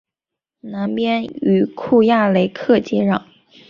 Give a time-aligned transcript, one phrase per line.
[0.61, 3.21] 南边与库雅雷克接壤。